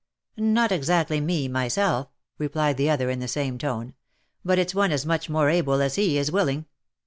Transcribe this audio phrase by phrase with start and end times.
[0.55, 2.07] "Not exactly me, myself,"
[2.39, 3.93] replied the other in the same tone,"
[4.43, 6.65] but it's one as much more able as he is willing.